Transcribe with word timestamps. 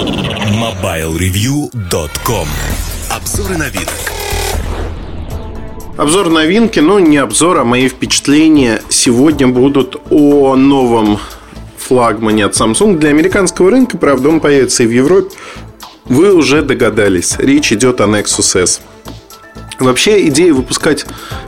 MobileReview.com 0.00 2.48
Обзоры 3.10 3.58
новинок 3.58 3.92
Обзор 5.98 6.30
новинки, 6.30 6.80
но 6.80 6.98
не 6.98 7.18
обзор, 7.18 7.58
а 7.58 7.64
мои 7.64 7.86
впечатления 7.86 8.80
сегодня 8.88 9.46
будут 9.46 10.00
о 10.08 10.56
новом 10.56 11.18
флагмане 11.76 12.46
от 12.46 12.54
Samsung 12.54 12.96
для 12.96 13.10
американского 13.10 13.70
рынка. 13.70 13.98
Правда, 13.98 14.30
он 14.30 14.40
появится 14.40 14.84
и 14.84 14.86
в 14.86 14.90
Европе. 14.90 15.36
Вы 16.06 16.32
уже 16.32 16.62
догадались, 16.62 17.34
речь 17.36 17.70
идет 17.70 18.00
о 18.00 18.04
Nexus 18.04 18.58
S. 18.58 18.80
Вообще 19.80 20.28
идея 20.28 20.52
выпускать 20.52 21.06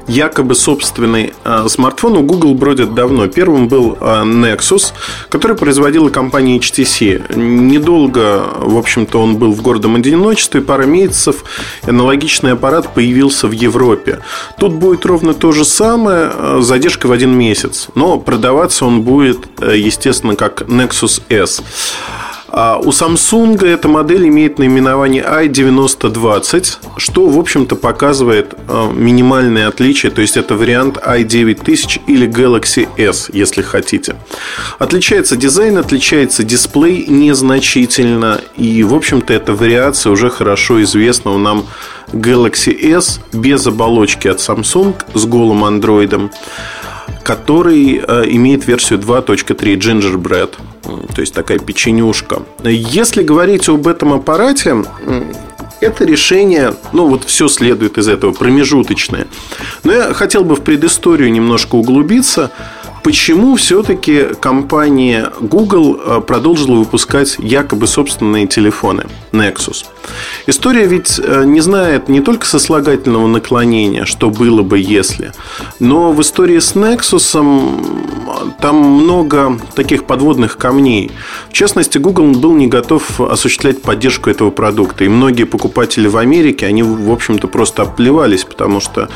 якобы 0.09 0.55
собственный 0.55 1.35
э, 1.45 1.67
смартфон 1.69 2.17
у 2.17 2.23
Google 2.23 2.55
бродит 2.55 2.95
давно. 2.95 3.29
Первым 3.29 3.69
был 3.69 3.99
э, 4.01 4.23
Nexus, 4.25 4.93
который 5.29 5.55
производила 5.55 6.09
компания 6.09 6.59
HTC. 6.59 7.37
Недолго, 7.37 8.43
в 8.57 8.79
общем-то, 8.79 9.21
он 9.21 9.37
был 9.37 9.53
в 9.53 9.61
гордом 9.61 9.96
одиночестве, 9.96 10.63
пара 10.63 10.85
месяцев, 10.85 11.45
аналогичный 11.82 12.53
аппарат 12.53 12.95
появился 12.95 13.49
в 13.49 13.53
Европе. 13.53 14.21
Тут 14.58 14.72
будет 14.72 15.05
ровно 15.05 15.35
то 15.35 15.53
же 15.53 15.67
самое, 15.67 16.33
э, 16.33 16.58
задержка 16.63 17.08
в 17.08 17.13
один 17.13 17.36
месяц. 17.36 17.89
Но 17.94 18.19
продаваться 18.19 18.86
он 18.86 19.03
будет, 19.03 19.41
э, 19.61 19.77
естественно, 19.77 20.36
как 20.36 20.63
Nexus 20.63 21.21
S. 21.29 21.63
А 22.55 22.79
у 22.79 22.91
Samsung 22.91 23.65
эта 23.67 23.89
модель 23.89 24.29
имеет 24.29 24.59
наименование 24.59 25.25
i9020, 25.25 26.77
что, 26.99 27.27
в 27.27 27.39
общем-то, 27.39 27.77
показывает 27.77 28.55
а, 28.69 28.93
минимальные 28.93 29.69
отличия. 29.69 30.11
То 30.11 30.21
есть, 30.21 30.37
это 30.37 30.55
вариант 30.55 30.99
i9000 30.99 32.03
или 32.06 32.28
Galaxy 32.28 32.87
S, 32.98 33.31
если 33.33 33.62
хотите. 33.62 34.17
Отличается 34.78 35.37
дизайн, 35.37 35.78
отличается 35.78 36.45
дисплей 36.45 37.06
незначительно. 37.06 38.42
И, 38.59 38.83
в 38.83 38.95
общем-то, 38.95 39.33
эта 39.33 39.55
вариация 39.55 40.12
уже 40.12 40.28
хорошо 40.28 40.83
известна 40.83 41.39
нам 41.39 41.64
Galaxy 42.12 42.77
S 42.92 43.20
без 43.33 43.66
оболочки 43.66 44.28
от 44.28 44.41
Samsung 44.41 44.94
с 45.14 45.25
голым 45.25 45.64
андроидом 45.64 46.31
который 47.23 48.03
э, 48.06 48.25
имеет 48.28 48.67
версию 48.67 48.98
2.3 49.01 49.56
Gingerbread, 49.77 50.55
то 51.15 51.20
есть 51.20 51.34
такая 51.34 51.59
печенюшка. 51.59 52.42
Если 52.65 53.23
говорить 53.23 53.69
об 53.69 53.87
этом 53.87 54.12
аппарате, 54.12 54.84
это 55.81 56.05
решение, 56.05 56.75
ну 56.93 57.09
вот 57.09 57.25
все 57.25 57.48
следует 57.48 57.98
из 57.98 58.09
этого, 58.09 58.33
промежуточное. 58.33 59.27
Но 59.84 59.93
я 59.93 60.15
хотел 60.15 60.45
бы 60.45 60.55
в 60.55 60.62
предысторию 60.62 61.31
немножко 61.33 61.75
углубиться. 61.75 62.50
Почему 63.03 63.56
все-таки 63.56 64.28
компания 64.41 65.33
Google 65.41 65.98
э, 65.98 66.20
продолжила 66.20 66.77
выпускать 66.77 67.36
якобы 67.39 67.89
собственные 67.89 68.47
телефоны 68.47 69.06
Nexus? 69.33 69.86
История 70.47 70.86
ведь 70.86 71.19
э, 71.19 71.42
не 71.44 71.61
знает 71.61 72.09
не 72.09 72.20
только 72.20 72.47
сослагательного 72.47 73.27
наклонения, 73.27 74.05
что 74.05 74.31
было 74.31 74.62
бы 74.62 74.78
если, 74.78 75.33
но 75.81 76.12
в 76.12 76.20
истории 76.20 76.61
с 76.61 76.77
Nexus 76.77 77.33
там 78.61 78.77
много 78.77 79.59
таких 79.75 80.05
подводных 80.05 80.56
камней. 80.56 81.11
В 81.50 81.53
частности, 81.53 81.98
Google 81.98 82.33
был 82.33 82.55
не 82.55 82.69
готов 82.69 83.20
осуществлять 83.20 83.83
поддержку 83.83 84.31
этого 84.31 84.50
продукта. 84.50 85.05
И 85.05 85.09
многие 85.09 85.44
покупатели 85.44 86.06
в 86.06 86.16
Америке, 86.16 86.66
они, 86.66 86.84
в 86.84 87.11
общем-то, 87.11 87.48
просто 87.48 87.83
оплевались, 87.83 88.44
потому 88.44 88.81
что 88.81 89.09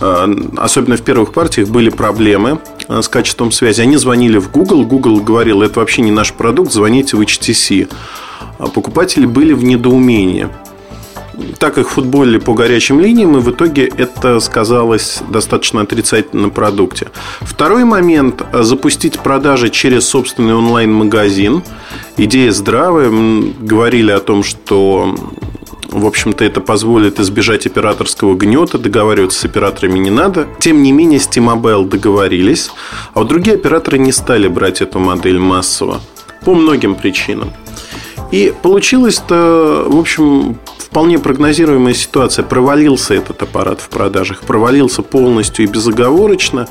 э, 0.00 0.36
особенно 0.56 0.96
в 0.96 1.02
первых 1.02 1.32
партиях 1.32 1.68
были 1.68 1.90
проблемы 1.90 2.60
с 2.88 3.08
качеством 3.08 3.52
связи. 3.52 3.80
Они 3.80 3.96
звонили 3.96 4.38
в 4.38 4.50
Google, 4.50 4.84
Google 4.84 5.20
говорил, 5.20 5.62
это 5.62 5.80
вообще 5.80 6.02
не 6.02 6.10
наш 6.10 6.32
продукт, 6.32 6.72
звоните 6.72 7.16
в 7.16 7.20
HTC. 7.20 7.88
А 8.58 8.66
покупатели 8.66 9.26
были 9.26 9.52
в 9.52 9.64
недоумении. 9.64 10.48
Так 11.58 11.78
их 11.78 11.90
футболили 11.90 12.38
по 12.38 12.54
горячим 12.54 13.00
линиям, 13.00 13.36
и 13.36 13.40
в 13.40 13.50
итоге 13.50 13.86
это 13.86 14.38
сказалось 14.38 15.20
достаточно 15.28 15.80
отрицательно 15.80 16.42
на 16.42 16.48
продукте. 16.50 17.08
Второй 17.40 17.84
момент– 17.84 18.44
запустить 18.52 19.18
продажи 19.18 19.70
через 19.70 20.06
собственный 20.06 20.54
онлайн-магазин. 20.54 21.62
Идея 22.16 22.52
здравая. 22.52 23.10
Говорили 23.58 24.12
о 24.12 24.20
том, 24.20 24.44
что 24.44 25.16
в 25.94 26.06
общем-то, 26.06 26.44
это 26.44 26.60
позволит 26.60 27.20
избежать 27.20 27.66
операторского 27.66 28.34
гнета, 28.34 28.78
договариваться 28.78 29.38
с 29.38 29.44
операторами 29.44 29.98
не 29.98 30.10
надо. 30.10 30.48
Тем 30.58 30.82
не 30.82 30.90
менее, 30.90 31.20
с 31.20 31.28
T-Mobile 31.28 31.88
договорились, 31.88 32.70
а 33.14 33.20
вот 33.20 33.28
другие 33.28 33.54
операторы 33.56 33.98
не 33.98 34.10
стали 34.10 34.48
брать 34.48 34.82
эту 34.82 34.98
модель 34.98 35.38
массово 35.38 36.00
по 36.44 36.54
многим 36.54 36.96
причинам. 36.96 37.52
И 38.32 38.52
получилось-то, 38.62 39.86
в 39.86 39.96
общем, 39.96 40.58
вполне 40.78 41.20
прогнозируемая 41.20 41.94
ситуация. 41.94 42.44
Провалился 42.44 43.14
этот 43.14 43.40
аппарат 43.42 43.80
в 43.80 43.88
продажах, 43.88 44.40
провалился 44.40 45.02
полностью 45.02 45.64
и 45.64 45.68
безоговорочно. 45.68 46.66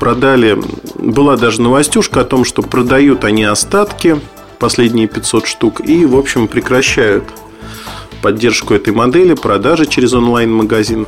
Продали, 0.00 0.58
была 0.96 1.36
даже 1.36 1.60
новостюшка 1.60 2.22
о 2.22 2.24
том, 2.24 2.46
что 2.46 2.62
продают 2.62 3.24
они 3.24 3.44
остатки, 3.44 4.18
последние 4.58 5.06
500 5.06 5.46
штук, 5.46 5.80
и, 5.86 6.06
в 6.06 6.16
общем, 6.16 6.48
прекращают 6.48 7.24
поддержку 8.22 8.74
этой 8.74 8.92
модели, 8.92 9.34
продажи 9.34 9.86
через 9.86 10.12
онлайн-магазин. 10.12 11.06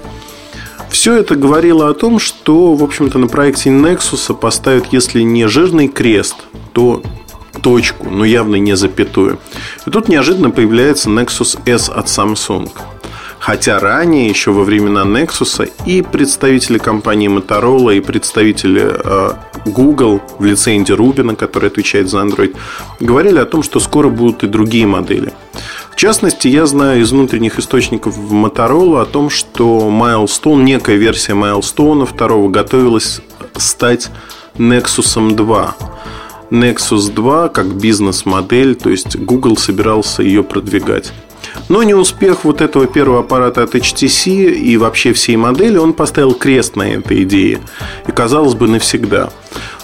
Все 0.90 1.14
это 1.14 1.36
говорило 1.36 1.88
о 1.88 1.94
том, 1.94 2.18
что, 2.18 2.74
в 2.74 2.82
общем-то, 2.82 3.18
на 3.18 3.26
проекте 3.26 3.70
Nexus 3.70 4.34
поставят, 4.34 4.86
если 4.92 5.20
не 5.22 5.46
жирный 5.46 5.88
крест, 5.88 6.36
то 6.72 7.02
точку, 7.62 8.08
но 8.08 8.24
явно 8.24 8.56
не 8.56 8.76
запятую. 8.76 9.38
И 9.86 9.90
тут 9.90 10.08
неожиданно 10.08 10.50
появляется 10.50 11.10
Nexus 11.10 11.58
S 11.66 11.88
от 11.88 12.06
Samsung. 12.06 12.70
Хотя 13.38 13.78
ранее, 13.78 14.28
еще 14.28 14.50
во 14.50 14.64
времена 14.64 15.02
Nexus, 15.02 15.70
и 15.86 16.02
представители 16.02 16.78
компании 16.78 17.28
Motorola, 17.28 17.96
и 17.96 18.00
представители 18.00 18.92
э, 18.92 19.30
Google 19.66 20.20
в 20.38 20.44
лице 20.44 20.74
Инди 20.74 20.92
Рубина, 20.92 21.36
который 21.36 21.68
отвечает 21.68 22.08
за 22.08 22.18
Android, 22.18 22.56
говорили 22.98 23.38
о 23.38 23.44
том, 23.44 23.62
что 23.62 23.78
скоро 23.78 24.08
будут 24.08 24.42
и 24.42 24.48
другие 24.48 24.86
модели. 24.86 25.32
В 25.96 25.98
частности, 25.98 26.46
я 26.46 26.66
знаю 26.66 27.00
из 27.00 27.12
внутренних 27.12 27.58
источников 27.58 28.18
в 28.18 28.34
Motorola 28.34 29.00
о 29.00 29.06
том, 29.06 29.30
что 29.30 29.88
Milestone, 29.90 30.62
некая 30.62 30.96
версия 30.96 31.32
Milestone 31.32 32.04
второго 32.04 32.50
готовилась 32.50 33.22
стать 33.56 34.10
Nexus 34.58 35.34
2. 35.34 35.76
Nexus 36.50 37.10
2 37.10 37.48
как 37.48 37.76
бизнес-модель, 37.76 38.74
то 38.74 38.90
есть 38.90 39.16
Google 39.16 39.56
собирался 39.56 40.22
ее 40.22 40.44
продвигать. 40.44 41.14
Но 41.70 41.82
не 41.82 41.94
успех 41.94 42.44
вот 42.44 42.60
этого 42.60 42.86
первого 42.86 43.20
аппарата 43.20 43.62
от 43.62 43.74
HTC 43.74 44.52
и 44.52 44.76
вообще 44.76 45.14
всей 45.14 45.36
модели, 45.36 45.78
он 45.78 45.94
поставил 45.94 46.34
крест 46.34 46.76
на 46.76 46.82
этой 46.92 47.22
идее. 47.22 47.60
И 48.06 48.12
казалось 48.12 48.54
бы 48.54 48.68
навсегда. 48.68 49.30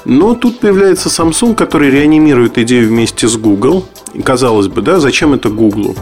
Но 0.05 0.35
тут 0.35 0.61
появляется 0.61 1.09
Samsung, 1.09 1.55
который 1.55 1.91
реанимирует 1.91 2.59
идею 2.59 2.89
вместе 2.89 3.29
с 3.29 3.37
Google. 3.37 3.87
И 4.15 4.21
казалось 4.23 4.69
бы, 4.69 4.83
да, 4.83 5.01
зачем 5.01 5.33
это 5.35 5.49
Google? 5.49 5.97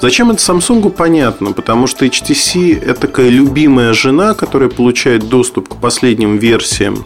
Зачем 0.00 0.30
это 0.30 0.40
Samsung, 0.40 0.90
понятно, 0.90 1.52
потому 1.52 1.86
что 1.86 2.06
HTC 2.06 2.82
это 2.82 3.02
такая 3.02 3.28
любимая 3.28 3.92
жена, 3.92 4.34
которая 4.34 4.68
получает 4.68 5.28
доступ 5.28 5.68
к 5.68 5.76
последним 5.76 6.38
версиям 6.38 7.04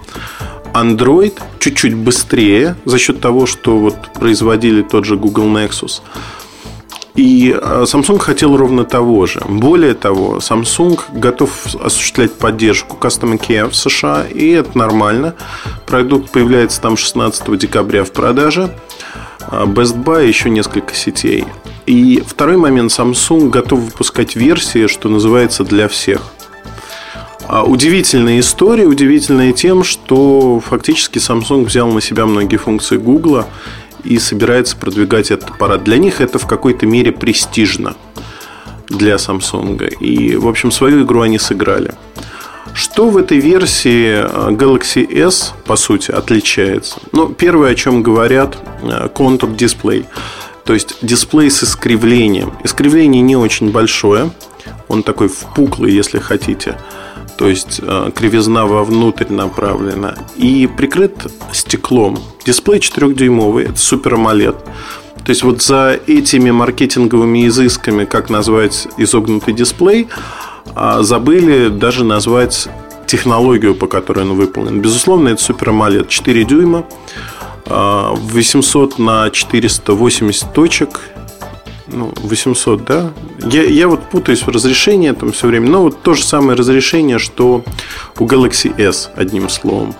Android 0.72 1.32
чуть-чуть 1.58 1.94
быстрее 1.94 2.76
за 2.84 2.98
счет 2.98 3.20
того, 3.20 3.46
что 3.46 3.78
вот 3.78 3.96
производили 4.14 4.82
тот 4.82 5.04
же 5.04 5.16
Google 5.16 5.46
Nexus. 5.46 6.02
И 7.16 7.50
э, 7.50 7.84
Samsung 7.84 8.18
хотел 8.18 8.56
ровно 8.56 8.84
того 8.84 9.26
же. 9.26 9.40
Более 9.48 9.94
того, 9.94 10.38
Samsung 10.38 11.00
готов 11.14 11.50
осуществлять 11.76 12.34
поддержку 12.34 12.98
Custom 13.00 13.38
Care 13.38 13.70
в 13.70 13.74
США, 13.74 14.26
и 14.26 14.50
это 14.50 14.76
нормально. 14.76 15.34
Продукт 15.86 16.30
появляется 16.30 16.80
там 16.80 16.96
16 16.96 17.58
декабря 17.58 18.04
в 18.04 18.12
продаже. 18.12 18.70
А 19.40 19.64
Best 19.64 20.02
Buy 20.02 20.26
еще 20.26 20.50
несколько 20.50 20.94
сетей. 20.94 21.44
И 21.86 22.22
второй 22.26 22.58
момент, 22.58 22.90
Samsung 22.90 23.48
готов 23.48 23.80
выпускать 23.80 24.36
версии, 24.36 24.86
что 24.86 25.08
называется, 25.08 25.64
для 25.64 25.88
всех. 25.88 26.20
А 27.48 27.62
удивительная 27.62 28.40
история, 28.40 28.86
удивительная 28.86 29.52
тем, 29.52 29.84
что 29.84 30.60
фактически 30.60 31.18
Samsung 31.18 31.64
взял 31.64 31.88
на 31.92 32.00
себя 32.00 32.26
многие 32.26 32.56
функции 32.56 32.96
Google 32.96 33.44
и 34.06 34.18
собирается 34.18 34.76
продвигать 34.76 35.30
этот 35.30 35.50
аппарат. 35.50 35.84
Для 35.84 35.98
них 35.98 36.20
это 36.20 36.38
в 36.38 36.46
какой-то 36.46 36.86
мере 36.86 37.12
престижно 37.12 37.94
для 38.88 39.16
Samsung. 39.16 39.88
И, 40.00 40.36
в 40.36 40.46
общем, 40.46 40.70
свою 40.70 41.04
игру 41.04 41.22
они 41.22 41.38
сыграли. 41.38 41.92
Что 42.72 43.08
в 43.08 43.16
этой 43.16 43.38
версии 43.38 44.22
э, 44.22 44.50
Galaxy 44.50 45.06
S, 45.26 45.54
по 45.64 45.76
сути, 45.76 46.10
отличается? 46.10 46.98
Ну, 47.12 47.28
первое, 47.28 47.72
о 47.72 47.74
чем 47.74 48.02
говорят, 48.02 48.58
контур 49.14 49.50
э. 49.50 50.06
То 50.64 50.74
есть 50.74 50.96
дисплей 51.00 51.50
с 51.50 51.62
искривлением. 51.62 52.52
Искривление 52.64 53.22
не 53.22 53.36
очень 53.36 53.70
большое. 53.70 54.30
Он 54.88 55.02
такой 55.02 55.28
впуклый, 55.28 55.92
если 55.92 56.18
хотите 56.18 56.76
то 57.36 57.48
есть 57.48 57.80
э, 57.82 58.10
кривизна 58.14 58.66
вовнутрь 58.66 59.32
направлена, 59.32 60.16
и 60.36 60.66
прикрыт 60.66 61.14
стеклом. 61.52 62.18
Дисплей 62.44 62.78
4-дюймовый, 62.78 63.64
это 63.64 63.74
Super 63.74 64.14
AMOLED. 64.14 64.56
То 65.24 65.30
есть 65.30 65.42
вот 65.42 65.60
за 65.62 65.98
этими 66.06 66.50
маркетинговыми 66.50 67.46
изысками, 67.48 68.04
как 68.04 68.30
назвать 68.30 68.86
изогнутый 68.96 69.54
дисплей, 69.54 70.08
а, 70.74 71.02
забыли 71.02 71.68
даже 71.68 72.04
назвать 72.04 72.68
технологию, 73.06 73.74
по 73.74 73.86
которой 73.86 74.20
он 74.20 74.34
выполнен. 74.34 74.80
Безусловно, 74.80 75.28
это 75.30 75.42
Super 75.42 75.68
AMOLED 75.68 76.08
4 76.08 76.44
дюйма, 76.44 76.86
800 77.66 78.94
а, 78.98 79.02
на 79.02 79.30
480 79.30 80.52
точек, 80.52 81.00
ну, 81.88 82.12
800, 82.16 82.84
да? 82.84 83.12
Я, 83.44 83.62
я 83.62 83.88
вот 83.88 84.02
путаюсь 84.10 84.42
в 84.42 84.48
разрешении 84.48 85.10
там 85.12 85.32
все 85.32 85.46
время. 85.46 85.68
Но 85.70 85.82
вот 85.82 86.02
то 86.02 86.14
же 86.14 86.24
самое 86.24 86.58
разрешение, 86.58 87.18
что 87.18 87.64
у 88.18 88.26
Galaxy 88.26 88.78
S, 88.80 89.10
одним 89.16 89.48
словом. 89.48 89.94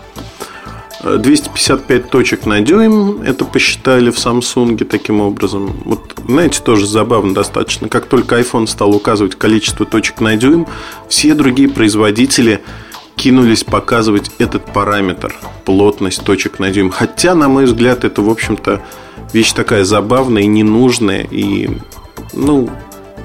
255 1.03 2.11
точек 2.11 2.47
на 2.47 2.61
дюйм, 2.61 3.23
это 3.23 3.45
посчитали 3.45 4.11
в 4.11 4.17
Samsung 4.17 4.83
таким 4.85 5.21
образом. 5.21 5.73
Вот, 5.85 6.15
знаете, 6.27 6.61
тоже 6.63 6.87
забавно 6.87 7.35
достаточно. 7.35 7.89
Как 7.89 8.07
только 8.07 8.41
iPhone 8.41 8.67
стал 8.67 8.95
указывать 8.95 9.37
количество 9.37 9.87
точек 9.87 10.21
на 10.21 10.37
дюйм, 10.37 10.67
все 11.09 11.35
другие 11.35 11.69
производители 11.69 12.61
кинулись 13.15 13.65
показывать 13.65 14.31
этот 14.39 14.73
параметр, 14.73 15.35
плотность 15.65 16.25
точек 16.25 16.59
на 16.59 16.71
дюйм. 16.71 16.91
Хотя, 16.91 17.35
на 17.35 17.49
мой 17.49 17.65
взгляд, 17.67 18.05
это, 18.05 18.23
в 18.23 18.29
общем-то, 18.29 18.83
вещь 19.33 19.53
такая 19.53 19.85
забавная 19.85 20.43
и 20.43 20.47
ненужная, 20.47 21.27
и, 21.31 21.71
ну, 22.33 22.71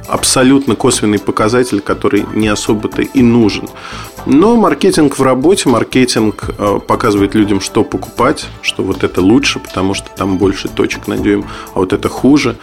абсолютно 0.07 0.75
косвенный 0.75 1.19
показатель, 1.19 1.79
который 1.79 2.25
не 2.33 2.47
особо-то 2.47 3.01
и 3.01 3.21
нужен. 3.21 3.69
Но 4.25 4.55
маркетинг 4.55 5.17
в 5.17 5.23
работе, 5.23 5.69
маркетинг 5.69 6.49
э, 6.57 6.79
показывает 6.85 7.33
людям, 7.33 7.59
что 7.59 7.83
покупать, 7.83 8.45
что 8.61 8.83
вот 8.83 9.03
это 9.03 9.21
лучше, 9.21 9.59
потому 9.59 9.93
что 9.93 10.09
там 10.15 10.37
больше 10.37 10.67
точек 10.67 11.07
на 11.07 11.17
дюйм, 11.17 11.45
а 11.73 11.79
вот 11.79 11.93
это 11.93 12.09
хуже. 12.09 12.57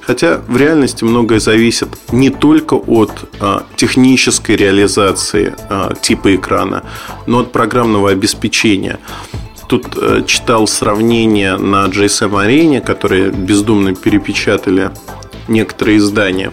Хотя 0.00 0.40
в 0.48 0.56
реальности 0.56 1.04
многое 1.04 1.38
зависит 1.38 1.88
не 2.10 2.30
только 2.30 2.74
от 2.74 3.30
а, 3.40 3.64
технической 3.76 4.56
реализации 4.56 5.54
а, 5.68 5.94
типа 5.94 6.34
экрана, 6.34 6.82
но 7.26 7.40
от 7.40 7.52
программного 7.52 8.10
обеспечения. 8.10 8.98
Тут 9.72 9.96
а, 9.96 10.20
читал 10.20 10.66
сравнение 10.66 11.56
на 11.56 11.86
GSM 11.86 12.38
арене, 12.38 12.82
которые 12.82 13.30
бездумно 13.30 13.94
перепечатали 13.94 14.90
некоторые 15.48 15.96
издания 15.96 16.52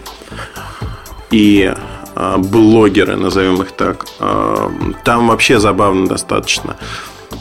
и 1.30 1.70
а, 2.14 2.38
блогеры, 2.38 3.16
назовем 3.16 3.60
их 3.60 3.72
так. 3.72 4.06
А, 4.20 4.72
там 5.04 5.28
вообще 5.28 5.60
забавно 5.60 6.08
достаточно. 6.08 6.78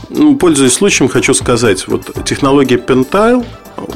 Ну, 0.09 0.35
пользуясь 0.35 0.73
случаем, 0.73 1.09
хочу 1.09 1.33
сказать, 1.33 1.87
вот 1.87 2.25
технология 2.25 2.75
Pentile 2.75 3.45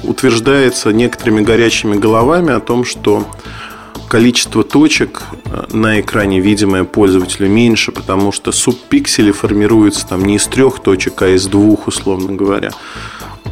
утверждается 0.03 0.93
некоторыми 0.93 1.41
горячими 1.41 1.97
головами 1.97 2.53
о 2.53 2.61
том, 2.61 2.85
что 2.85 3.27
количество 4.13 4.63
точек 4.63 5.23
а, 5.45 5.65
на 5.75 5.99
экране, 5.99 6.39
видимое 6.39 6.83
пользователю, 6.83 7.49
меньше, 7.49 7.91
потому 7.91 8.31
что 8.31 8.51
субпиксели 8.51 9.31
формируются 9.31 10.05
там 10.05 10.23
не 10.23 10.35
из 10.35 10.45
трех 10.45 10.83
точек, 10.83 11.19
а 11.23 11.29
из 11.29 11.47
двух, 11.47 11.87
условно 11.87 12.31
говоря. 12.31 12.69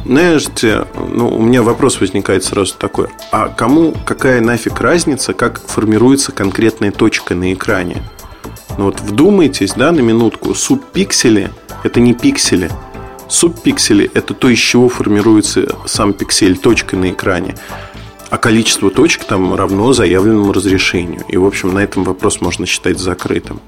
Знаете, 0.04 0.86
ну, 0.94 1.26
у 1.26 1.42
меня 1.42 1.64
вопрос 1.64 2.00
возникает 2.00 2.44
сразу 2.44 2.76
такой. 2.78 3.08
А 3.32 3.48
кому 3.48 3.92
какая 4.06 4.40
нафиг 4.40 4.80
разница, 4.80 5.32
как 5.32 5.60
формируется 5.66 6.30
конкретная 6.30 6.92
точка 6.92 7.34
на 7.34 7.52
экране? 7.52 8.00
Ну 8.78 8.84
вот 8.84 9.00
вдумайтесь, 9.00 9.72
да, 9.72 9.90
на 9.90 9.98
минутку. 9.98 10.54
Субпиксели– 10.54 11.50
это 11.82 11.98
не 11.98 12.14
пиксели. 12.14 12.70
Субпиксели– 13.28 14.08
это 14.14 14.32
то, 14.32 14.48
из 14.48 14.60
чего 14.60 14.88
формируется 14.88 15.76
сам 15.86 16.12
пиксель, 16.12 16.56
точка 16.56 16.96
на 16.96 17.10
экране. 17.10 17.56
А 18.32 18.38
количество 18.38 18.90
точек 18.90 19.24
там 19.24 19.54
равно 19.54 19.92
заявленному 19.92 20.54
разрешению. 20.54 21.20
И, 21.28 21.36
в 21.36 21.44
общем, 21.44 21.74
на 21.74 21.80
этом 21.80 22.02
вопрос 22.02 22.40
можно 22.40 22.64
считать 22.64 22.98
закрытым. 22.98 23.60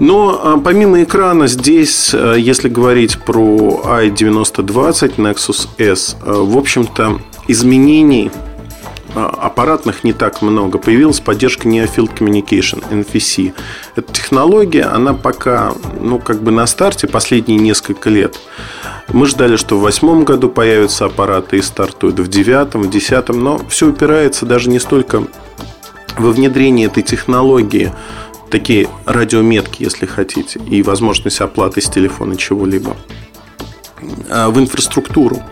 Но 0.00 0.40
а, 0.42 0.58
помимо 0.58 1.04
экрана 1.04 1.46
здесь, 1.46 2.10
а, 2.12 2.34
если 2.34 2.68
говорить 2.68 3.20
про 3.24 3.82
i9020 3.84 5.14
Nexus 5.18 5.68
S, 5.78 6.16
а, 6.22 6.42
в 6.42 6.58
общем-то 6.58 7.20
изменений 7.46 8.32
аппаратных 9.14 10.04
не 10.04 10.12
так 10.12 10.42
много. 10.42 10.78
Появилась 10.78 11.20
поддержка 11.20 11.68
Near 11.68 11.88
Communication, 11.94 12.84
NFC. 12.90 13.54
Эта 13.94 14.12
технология, 14.12 14.82
она 14.82 15.14
пока, 15.14 15.72
ну, 16.00 16.18
как 16.18 16.42
бы 16.42 16.50
на 16.50 16.66
старте 16.66 17.06
последние 17.06 17.58
несколько 17.58 18.10
лет. 18.10 18.38
Мы 19.12 19.26
ждали, 19.26 19.56
что 19.56 19.78
в 19.78 19.82
восьмом 19.82 20.24
году 20.24 20.48
появятся 20.48 21.06
аппараты 21.06 21.58
и 21.58 21.62
стартуют 21.62 22.18
в 22.18 22.28
девятом, 22.28 22.82
в 22.82 22.90
десятом, 22.90 23.42
но 23.42 23.60
все 23.68 23.88
упирается 23.88 24.46
даже 24.46 24.68
не 24.68 24.78
столько 24.78 25.22
во 26.18 26.30
внедрение 26.30 26.86
этой 26.86 27.02
технологии 27.02 27.92
такие 28.50 28.88
радиометки, 29.04 29.82
если 29.82 30.06
хотите, 30.06 30.60
и 30.60 30.82
возможность 30.82 31.40
оплаты 31.40 31.80
с 31.80 31.88
телефона 31.88 32.36
чего-либо 32.36 32.96
а, 34.30 34.50
в 34.50 34.58
инфраструктуру. 34.58 35.42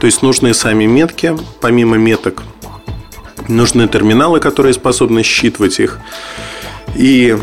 То 0.00 0.06
есть 0.06 0.22
нужны 0.22 0.52
сами 0.52 0.84
метки, 0.84 1.36
помимо 1.60 1.96
меток 1.96 2.42
нужны 3.48 3.88
терминалы, 3.88 4.40
которые 4.40 4.72
способны 4.72 5.22
считывать 5.22 5.80
их. 5.80 5.98
И 6.94 7.36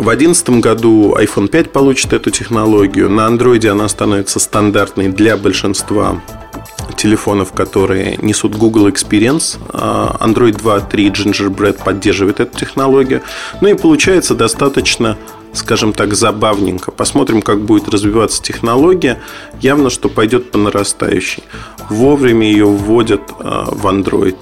в 0.00 0.04
2011 0.04 0.48
году 0.60 1.14
iPhone 1.18 1.48
5 1.48 1.72
получит 1.72 2.12
эту 2.12 2.30
технологию. 2.30 3.10
На 3.10 3.28
Android 3.28 3.66
она 3.68 3.86
становится 3.88 4.40
стандартной 4.40 5.08
для 5.08 5.36
большинства 5.36 6.22
телефонов, 6.96 7.52
которые 7.52 8.16
несут 8.22 8.56
Google 8.56 8.88
Experience. 8.88 9.58
А, 9.72 10.16
Android 10.20 10.56
2.3 10.56 11.12
Gingerbread 11.12 11.84
поддерживает 11.84 12.40
эту 12.40 12.58
технологию. 12.58 13.22
Ну 13.60 13.68
и 13.68 13.74
получается 13.74 14.34
достаточно 14.34 15.18
скажем 15.52 15.92
так, 15.92 16.14
забавненько. 16.14 16.90
Посмотрим, 16.90 17.42
как 17.42 17.60
будет 17.60 17.88
развиваться 17.88 18.42
технология. 18.42 19.20
Явно, 19.60 19.90
что 19.90 20.08
пойдет 20.08 20.50
по 20.50 20.58
нарастающей. 20.58 21.42
Вовремя 21.88 22.46
ее 22.46 22.66
вводят 22.66 23.22
а, 23.38 23.68
в 23.70 23.86
Android. 23.86 24.36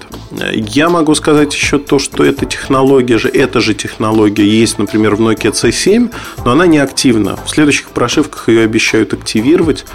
Я 0.53 0.89
могу 0.89 1.15
сказать 1.15 1.53
еще 1.53 1.79
то, 1.79 1.99
что 1.99 2.23
эта 2.23 2.45
технология 2.45 3.17
же, 3.17 3.29
эта 3.29 3.59
же 3.59 3.73
технология 3.73 4.47
есть, 4.47 4.77
например, 4.77 5.15
в 5.15 5.21
Nokia 5.21 5.51
C7, 5.51 6.11
но 6.45 6.51
она 6.51 6.67
не 6.67 6.77
активна. 6.77 7.37
В 7.45 7.49
следующих 7.49 7.89
прошивках 7.89 8.49
ее 8.49 8.61
обещают 8.61 9.13
активировать 9.13 9.85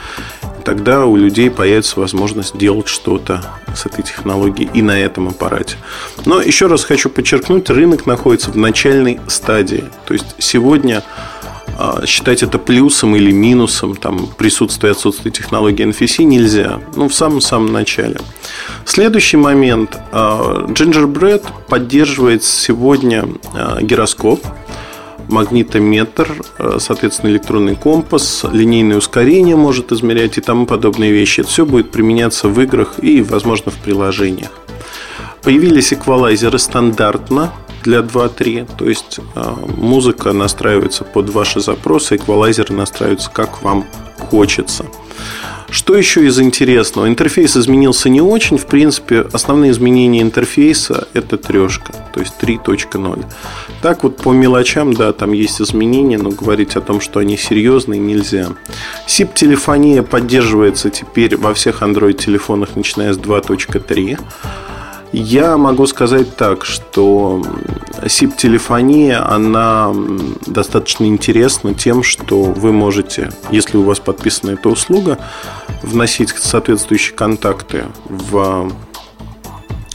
тогда 0.65 1.07
у 1.07 1.17
людей 1.17 1.51
появится 1.51 2.01
возможность 2.01 2.57
делать 2.57 2.89
что-то 2.89 3.45
с 3.75 3.87
этой 3.87 4.03
технологией 4.03 4.71
и 4.73 4.83
на 4.83 4.99
этом 4.99 5.29
аппарате. 5.29 5.77
Но 6.25 6.41
еще 6.41 6.67
раз 6.67 6.85
хочу 6.85 7.11
подчеркнуть, 7.11 7.69
рынок 7.71 8.07
находится 8.07 8.51
в 8.51 8.57
начальной 8.57 9.21
стадии. 9.29 9.85
То 10.07 10.15
есть 10.15 10.35
сегодня 10.39 11.03
а, 11.79 12.07
считать 12.07 12.43
это 12.43 12.59
плюсом 12.59 13.17
или 13.17 13.33
минусом, 13.33 13.97
там, 13.97 14.29
присутствие 14.39 14.93
и 14.93 14.93
отсутствие 14.93 15.33
технологии 15.33 15.87
NFC 15.87 16.23
нельзя. 16.25 16.81
Ну, 16.95 17.09
в 17.09 17.15
самом-самом 17.15 17.73
начале. 17.73 18.19
Следующий 18.85 19.37
момент. 19.37 19.99
А, 20.13 20.67
Gingerbread 20.69 21.45
поддерживает 21.69 22.45
сегодня 22.45 23.29
а, 23.55 23.81
гироскоп 23.83 24.41
магнитометр, 25.29 26.33
э, 26.59 26.79
соответственно, 26.81 27.31
электронный 27.31 27.77
компас, 27.77 28.45
линейное 28.53 28.99
ускорение 28.99 29.57
может 29.57 29.93
измерять 29.93 30.39
и 30.39 30.41
тому 30.41 30.67
подобные 30.67 31.13
вещи. 31.13 31.41
Это 31.41 31.51
все 31.51 31.65
будет 31.65 31.91
применяться 31.91 32.49
в 32.49 32.61
играх 32.61 32.95
и, 33.03 33.23
возможно, 33.23 33.71
в 33.71 33.77
приложениях. 33.77 34.51
Появились 35.43 35.93
эквалайзеры 35.93 36.59
стандартно 36.59 37.53
для 37.83 37.99
2.3, 37.99 38.69
то 38.79 38.89
есть 38.89 39.21
э, 39.35 39.55
музыка 39.77 40.33
настраивается 40.33 41.05
под 41.05 41.31
ваши 41.31 41.61
запросы, 41.61 42.17
эквалайзеры 42.17 42.75
настраиваются 42.75 43.31
как 43.31 43.63
вам 43.63 43.85
хочется. 44.31 44.87
Что 45.75 45.97
еще 45.97 46.25
из 46.25 46.39
интересного? 46.39 47.09
Интерфейс 47.09 47.57
изменился 47.57 48.09
не 48.09 48.21
очень. 48.21 48.59
В 48.59 48.67
принципе, 48.67 49.27
основные 49.33 49.73
изменения 49.73 50.23
интерфейса– 50.23 51.09
это 51.15 51.37
трешка, 51.37 51.93
то 52.13 52.21
есть 52.21 52.35
3.0. 52.41 53.25
Так 53.83 54.05
вот, 54.05 54.19
по 54.19 54.31
мелочам, 54.31 54.95
да, 54.95 55.13
там 55.13 55.33
есть 55.33 55.61
изменения, 55.61 56.17
но 56.17 56.31
говорить 56.31 56.77
о 56.77 56.81
том, 56.81 57.01
что 57.01 57.19
они 57.19 57.37
серьезные, 57.37 57.99
нельзя. 57.99 58.51
SIP-телефония 59.09 60.05
поддерживается 60.05 60.91
теперь 60.91 61.37
во 61.37 61.53
всех 61.55 61.83
Android-телефонах, 61.83 62.77
начиная 62.77 63.13
с 63.13 63.19
2.3. 63.19 64.21
Я 65.13 65.57
могу 65.57 65.87
сказать 65.89 66.37
так, 66.37 66.65
что 66.65 67.43
SIP-телефония, 68.05 69.27
она 69.27 69.93
достаточно 70.47 71.05
интересна 71.05 71.75
тем, 71.75 72.03
что 72.03 72.43
вы 72.43 72.73
можете, 72.73 73.31
если 73.51 73.77
у 73.77 73.83
вас 73.83 73.99
подписана 73.99 74.53
эта 74.53 74.69
услуга, 74.69 75.19
вносить 75.83 76.31
соответствующие 76.31 77.17
контакты 77.17 77.85
в 78.09 78.71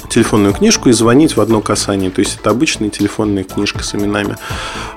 телефонную 0.09 0.53
книжку 0.53 0.89
и 0.89 0.91
звонить 0.91 1.37
в 1.37 1.41
одно 1.41 1.61
касание. 1.61 2.09
То 2.09 2.19
есть 2.19 2.39
это 2.39 2.49
обычная 2.49 2.89
телефонная 2.89 3.43
книжка 3.43 3.83
с 3.83 3.93
именами. 3.95 4.37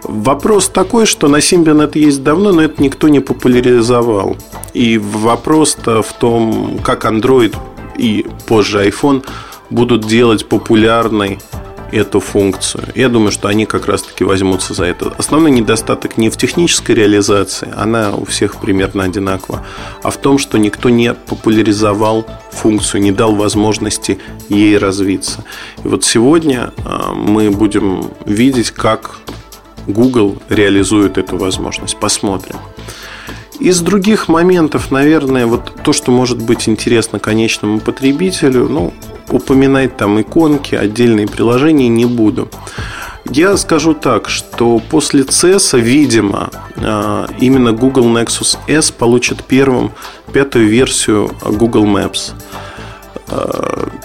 Вопрос 0.02 0.69
такой, 0.69 1.07
что 1.07 1.28
на 1.28 1.37
Symbian 1.37 1.85
это 1.85 1.99
есть 1.99 2.23
давно, 2.23 2.52
но 2.52 2.62
это 2.62 2.83
никто 2.83 3.09
не 3.09 3.21
популяризовал. 3.21 4.37
И 4.73 4.99
вопрос-то 4.99 6.02
в 6.02 6.12
том, 6.14 6.78
как 6.83 7.04
Android 7.04 7.54
и 7.97 8.26
позже 8.47 8.88
iPhone 8.88 9.23
будут 9.71 10.07
делать 10.07 10.49
популярной 10.49 11.38
эту 11.92 12.20
функцию. 12.20 12.84
Я 12.94 13.08
думаю, 13.08 13.30
что 13.30 13.49
они 13.49 13.66
как 13.66 13.87
раз-таки 13.87 14.25
возьмутся 14.25 14.75
за 14.75 14.84
это. 14.84 15.12
Основной 15.18 15.50
недостаток 15.50 16.16
не 16.16 16.30
в 16.30 16.37
технической 16.37 16.94
реализации, 16.94 17.72
она 17.76 18.14
у 18.14 18.25
всех 18.25 18.56
примерно 18.56 19.04
одинакова, 19.04 19.64
а 20.02 20.11
в 20.11 20.16
том, 20.16 20.38
что 20.38 20.58
никто 20.58 20.88
не 20.88 21.12
популяризовал 21.14 22.26
функцию, 22.50 23.02
не 23.02 23.12
дал 23.12 23.34
возможности 23.34 24.18
ей 24.49 24.78
развиться. 24.78 25.44
И 25.84 25.88
вот 25.88 26.04
сегодня 26.04 26.72
а, 26.84 27.12
мы 27.12 27.50
будем 27.50 28.11
видеть, 28.25 28.70
как 28.70 29.16
Google 29.87 30.38
реализует 30.49 31.18
эту 31.18 31.37
возможность. 31.37 31.99
Посмотрим. 31.99 32.56
Из 33.61 33.80
других 33.80 34.28
моментов, 34.28 34.90
наверное, 34.90 35.46
вот 35.46 35.72
то, 35.84 35.92
что 35.92 36.11
может 36.11 36.42
быть 36.42 36.68
интересно 36.68 37.18
конечному 37.18 37.80
потребителю, 37.80 38.68
ну, 38.68 38.92
упоминать 39.30 39.96
там 39.96 40.20
иконки, 40.20 40.74
отдельные 40.74 41.26
приложения 41.26 41.88
не 41.88 42.06
буду. 42.06 42.48
Я 43.30 43.56
скажу 43.56 43.94
так, 43.94 44.28
что 44.28 44.80
после 44.90 45.22
CES, 45.22 45.78
видимо, 45.80 46.50
а, 46.76 47.26
именно 47.38 47.72
Google 47.72 48.06
Nexus 48.06 48.58
S 48.66 48.90
получит 48.90 49.44
первым 49.44 49.92
пятую 50.32 50.66
версию 50.68 51.30
Google 51.44 51.84
Maps– 51.84 52.32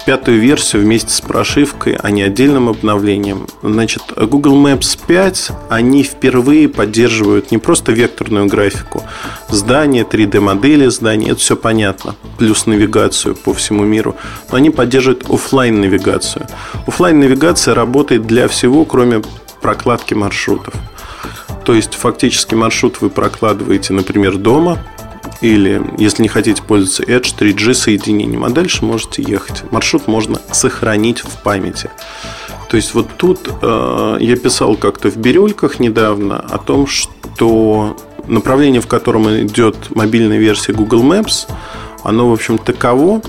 пятую 0.05 0.39
версию 0.39 0.83
вместе 0.83 1.11
с 1.11 1.21
прошивкой, 1.21 1.97
а 2.01 2.11
не 2.11 2.21
отдельным 2.21 2.69
обновлением. 2.69 3.47
Значит, 3.61 4.03
Google 4.15 4.55
Maps 4.55 4.97
5, 5.05 5.51
они 5.69 6.03
впервые 6.03 6.69
поддерживают 6.69 7.51
не 7.51 7.57
просто 7.57 7.91
векторную 7.91 8.47
графику, 8.47 9.03
здания, 9.49 10.03
3D-модели 10.03 10.87
зданий, 10.87 11.31
это 11.31 11.39
все 11.39 11.55
понятно, 11.55 12.15
плюс 12.37 12.65
навигацию 12.65 13.35
по 13.35 13.53
всему 13.53 13.83
миру, 13.83 14.15
но 14.51 14.57
они 14.57 14.69
поддерживают 14.69 15.29
офлайн 15.29 15.81
навигацию 15.81 16.47
офлайн 16.87 17.19
навигация 17.19 17.75
работает 17.75 18.25
для 18.25 18.47
всего, 18.47 18.85
кроме 18.85 19.21
прокладки 19.61 20.13
маршрутов. 20.13 20.73
То 21.65 21.73
есть, 21.73 21.93
фактически 21.95 22.55
маршрут 22.55 23.01
вы 23.01 23.09
прокладываете, 23.09 23.93
например, 23.93 24.37
дома– 24.37 24.79
или, 25.41 25.81
если 25.97 26.23
не 26.23 26.27
хотите 26.27 26.61
пользоваться 26.63 27.03
Edge, 27.03 27.35
3G 27.37 27.73
соединением, 27.73 28.43
а 28.43 28.49
дальше 28.49 28.85
можете 28.85 29.21
ехать. 29.21 29.63
Маршрут 29.71 30.07
можно 30.07 30.39
сохранить 30.51 31.19
в 31.19 31.41
памяти. 31.43 31.89
То 32.69 32.77
есть 32.77 32.93
вот 32.93 33.07
тут 33.17 33.49
э, 33.61 34.17
я 34.19 34.35
писал 34.35 34.75
как-то 34.75 35.09
в 35.09 35.17
бирюльках 35.17 35.79
недавно 35.79 36.39
о 36.39 36.57
том, 36.57 36.87
что 36.87 37.95
направление, 38.27 38.81
в 38.81 38.87
котором 38.87 39.29
идет 39.29 39.95
мобильная 39.95 40.37
версия 40.37 40.73
Google 40.73 41.03
Maps, 41.03 41.47
оно, 42.03 42.29
в 42.29 42.33
общем, 42.33 42.57
таково, 42.57 43.21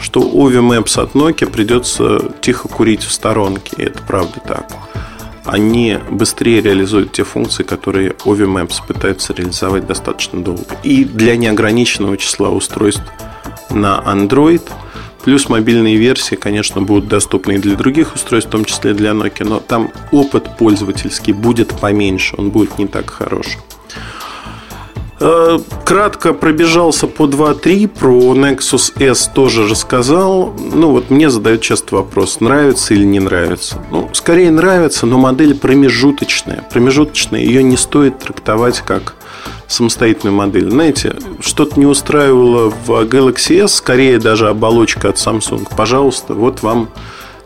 что 0.00 0.20
Ovi 0.20 0.60
Maps 0.60 1.00
от 1.00 1.12
Nokia 1.12 1.50
придется 1.50 2.32
тихо 2.40 2.68
курить 2.68 3.02
в 3.02 3.12
сторонке. 3.12 3.72
И 3.76 3.82
это 3.82 4.00
правда 4.02 4.40
так 4.46 4.87
они 5.48 5.98
быстрее 6.10 6.60
реализуют 6.60 7.12
те 7.12 7.24
функции, 7.24 7.62
которые 7.62 8.10
Ovi 8.24 8.46
Maps 8.46 8.76
пытается 8.86 9.32
реализовать 9.32 9.86
достаточно 9.86 10.42
долго. 10.42 10.64
И 10.82 11.04
для 11.04 11.36
неограниченного 11.36 12.16
числа 12.16 12.50
устройств 12.50 13.02
на 13.70 14.02
Android 14.06 14.62
Плюс 15.24 15.48
мобильные 15.48 15.96
версии, 15.96 16.36
конечно, 16.36 16.80
будут 16.80 17.08
доступны 17.08 17.56
и 17.56 17.58
для 17.58 17.76
других 17.76 18.14
устройств, 18.14 18.48
в 18.48 18.52
том 18.52 18.64
числе 18.64 18.94
для 18.94 19.10
Nokia, 19.10 19.44
но 19.44 19.60
там 19.60 19.90
опыт 20.10 20.56
пользовательский 20.56 21.34
будет 21.34 21.78
поменьше, 21.78 22.34
он 22.38 22.50
будет 22.50 22.78
не 22.78 22.86
так 22.86 23.10
хорош. 23.10 23.58
Э, 25.20 25.58
кратко 25.84 26.32
пробежался 26.32 27.08
по 27.08 27.24
2.3, 27.24 27.88
про 27.88 28.34
Nexus 28.34 28.92
S 29.02 29.30
тоже 29.34 29.66
рассказал. 29.66 30.54
Ну, 30.58 30.92
вот 30.92 31.10
мне 31.10 31.28
задают 31.28 31.60
часто 31.60 31.96
вопрос, 31.96 32.40
нравится 32.40 32.94
или 32.94 33.04
не 33.04 33.18
нравится. 33.18 33.82
Ну, 33.90 34.08
скорее 34.12 34.50
нравится, 34.50 35.06
но 35.06 35.18
модель 35.18 35.56
промежуточная. 35.56 36.64
Промежуточная, 36.70 37.40
ее 37.40 37.62
не 37.62 37.76
стоит 37.76 38.18
трактовать 38.20 38.80
как 38.80 39.14
самостоятельную 39.66 40.36
модель. 40.36 40.70
Знаете, 40.70 41.16
что-то 41.40 41.78
не 41.80 41.86
устраивало 41.86 42.70
в 42.70 42.90
Galaxy 43.04 43.64
S, 43.64 43.74
скорее 43.74 44.18
даже 44.18 44.48
оболочка 44.48 45.08
от 45.08 45.16
Samsung. 45.16 45.66
Пожалуйста, 45.76 46.34
вот 46.34 46.62
вам 46.62 46.88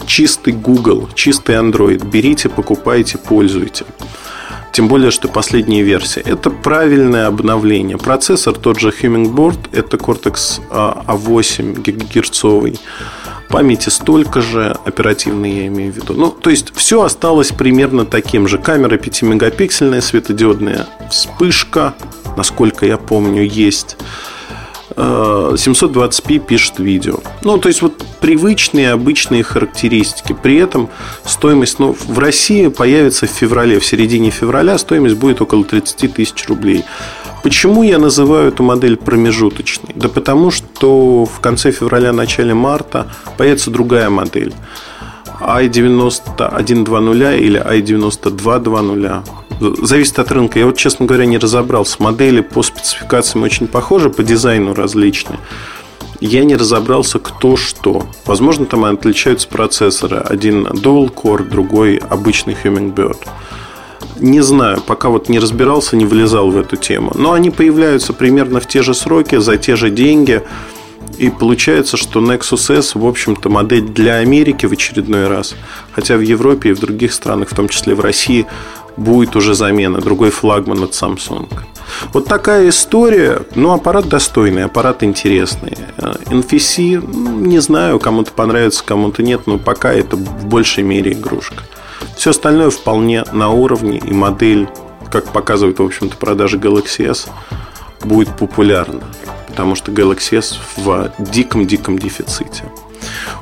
чистый 0.06 0.52
Google, 0.52 1.08
чистый 1.14 1.56
Android. 1.56 2.06
Берите, 2.06 2.48
покупайте, 2.48 3.18
пользуйте. 3.18 3.86
Тем 4.72 4.88
более, 4.88 5.10
что 5.10 5.28
последняя 5.28 5.82
версия. 5.82 6.20
Это 6.20 6.48
правильное 6.50 7.26
обновление. 7.26 7.98
Процессор 7.98 8.54
тот 8.54 8.80
же 8.80 8.88
Hummingbird, 8.88 9.58
это 9.72 9.98
Cortex 9.98 10.60
A8 10.70 11.82
гигагерцовый. 11.82 12.80
Памяти 13.50 13.90
столько 13.90 14.40
же, 14.40 14.74
оперативной 14.86 15.50
я 15.50 15.66
имею 15.66 15.92
в 15.92 15.96
виду. 15.96 16.14
Ну, 16.14 16.30
то 16.30 16.48
есть, 16.48 16.74
все 16.74 17.02
осталось 17.02 17.52
примерно 17.52 18.06
таким 18.06 18.48
же. 18.48 18.56
Камера 18.56 18.96
5-мегапиксельная, 18.96 20.00
светодиодная 20.00 20.86
вспышка, 21.10 21.92
насколько 22.38 22.86
я 22.86 22.96
помню, 22.96 23.42
есть. 23.42 23.98
720p 24.96 26.38
пишет 26.38 26.78
видео. 26.78 27.18
Ну, 27.42 27.58
то 27.58 27.68
есть, 27.68 27.82
вот 27.82 28.02
привычные, 28.20 28.92
обычные 28.92 29.42
характеристики. 29.42 30.32
При 30.32 30.56
этом 30.56 30.88
стоимость 31.24 31.78
ну, 31.78 31.96
в 32.06 32.18
России 32.18 32.68
появится 32.68 33.26
в 33.26 33.30
феврале, 33.30 33.78
в 33.78 33.84
середине 33.84 34.30
февраля 34.30 34.78
стоимость 34.78 35.16
будет 35.16 35.40
около 35.40 35.64
30 35.64 36.14
тысяч 36.14 36.48
рублей. 36.48 36.84
Почему 37.42 37.82
я 37.82 37.98
называю 37.98 38.48
эту 38.48 38.62
модель 38.62 38.96
промежуточной? 38.96 39.90
Да 39.96 40.08
потому 40.08 40.50
что 40.52 41.24
в 41.24 41.40
конце 41.40 41.72
февраля, 41.72 42.12
начале 42.12 42.54
марта 42.54 43.08
появится 43.36 43.70
другая 43.70 44.08
модель 44.10 44.54
i9120 45.40 47.38
или 47.38 47.60
i9220. 47.60 49.22
Зависит 49.82 50.18
от 50.18 50.30
рынка. 50.32 50.58
Я 50.58 50.66
вот, 50.66 50.76
честно 50.76 51.06
говоря, 51.06 51.26
не 51.26 51.38
разобрался. 51.38 52.02
Модели 52.02 52.40
по 52.40 52.62
спецификациям 52.62 53.44
очень 53.44 53.66
похожи, 53.66 54.10
по 54.10 54.22
дизайну 54.22 54.74
различные. 54.74 55.38
Я 56.20 56.44
не 56.44 56.56
разобрался, 56.56 57.18
кто 57.18 57.56
что. 57.56 58.06
Возможно, 58.26 58.66
там 58.66 58.84
отличаются 58.84 59.48
процессоры. 59.48 60.18
Один 60.18 60.66
Dual 60.66 61.12
Core, 61.12 61.48
другой 61.48 61.96
обычный 61.96 62.56
Hummingbird. 62.62 63.18
Не 64.20 64.40
знаю, 64.40 64.80
пока 64.86 65.08
вот 65.08 65.28
не 65.28 65.40
разбирался, 65.40 65.96
не 65.96 66.04
влезал 66.04 66.50
в 66.50 66.56
эту 66.56 66.76
тему. 66.76 67.12
Но 67.14 67.32
они 67.32 67.50
появляются 67.50 68.12
примерно 68.12 68.60
в 68.60 68.68
те 68.68 68.82
же 68.82 68.94
сроки, 68.94 69.38
за 69.38 69.56
те 69.56 69.74
же 69.74 69.90
деньги. 69.90 70.42
И 71.18 71.28
получается, 71.28 71.96
что 71.96 72.20
Nexus 72.20 72.72
S, 72.72 72.94
в 72.94 73.04
общем-то, 73.04 73.48
модель 73.48 73.82
для 73.82 74.16
Америки 74.16 74.66
в 74.66 74.72
очередной 74.72 75.26
раз. 75.26 75.56
Хотя 75.92 76.16
в 76.16 76.20
Европе 76.20 76.70
и 76.70 76.72
в 76.72 76.80
других 76.80 77.12
странах, 77.12 77.50
в 77.50 77.54
том 77.54 77.68
числе 77.68 77.94
в 77.94 78.00
России, 78.00 78.46
будет 78.96 79.36
уже 79.36 79.54
замена, 79.54 80.00
другой 80.00 80.30
флагман 80.30 80.84
от 80.84 80.90
Samsung. 80.92 81.48
Вот 82.12 82.26
такая 82.26 82.68
история. 82.68 83.42
Ну, 83.54 83.72
аппарат 83.72 84.08
достойный, 84.08 84.64
аппарат 84.64 85.02
интересный. 85.02 85.76
NFC, 85.98 87.00
ну, 87.00 87.38
не 87.40 87.58
знаю, 87.58 87.98
кому-то 87.98 88.32
понравится, 88.32 88.82
кому-то 88.84 89.22
нет, 89.22 89.42
но 89.46 89.58
пока 89.58 89.92
это 89.92 90.16
в 90.16 90.46
большей 90.46 90.84
мере 90.84 91.12
игрушка. 91.12 91.64
Все 92.16 92.30
остальное 92.30 92.70
вполне 92.70 93.24
на 93.32 93.50
уровне, 93.50 93.98
и 93.98 94.12
модель, 94.12 94.68
как 95.10 95.32
показывают, 95.32 95.78
в 95.78 95.84
общем-то, 95.84 96.16
продажи 96.16 96.58
Galaxy 96.58 97.10
S, 97.10 97.28
будет 98.04 98.36
популярна 98.36 99.02
потому 99.52 99.74
что 99.74 99.92
Galaxy 99.92 100.38
S 100.38 100.58
в 100.76 101.12
диком-диком 101.18 101.98
дефиците. 101.98 102.64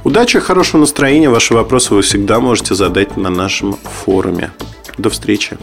Удачи, 0.03 0.41
хорошего 0.41 0.81
настроения. 0.81 1.31
Ваши 1.31 1.55
вопросы 1.55 1.95
вы 1.95 2.03
всегда 2.03 2.41
можете 2.41 2.75
задать 2.75 3.17
на 3.17 3.31
нашем 3.31 3.75
форуме. 3.75 4.51
До 4.99 5.11
встречи. 5.11 5.57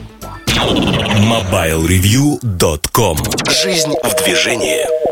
MobileReview.com 0.48 3.18
Жизнь 3.50 3.94
в 4.04 4.24
движении. 4.24 5.07